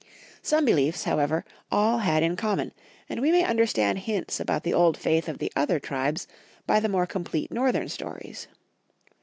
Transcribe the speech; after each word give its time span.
Some 0.41 0.65
beliefs, 0.65 1.03
however, 1.03 1.45
all 1.71 1.99
had 1.99 2.23
in 2.23 2.35
com 2.35 2.57
mon, 2.57 2.71
and 3.07 3.21
we 3.21 3.29
may 3.31 3.43
understand 3.43 3.99
hints 3.99 4.39
about 4.39 4.63
the 4.63 4.73
old 4.73 4.97
faith 4.97 5.29
of 5.29 5.37
the 5.37 5.53
other 5.55 5.79
tribes 5.79 6.27
by 6.65 6.79
the 6.79 6.89
more 6.89 7.05
complete 7.05 7.51
northern 7.51 7.87
stories. 7.87 8.47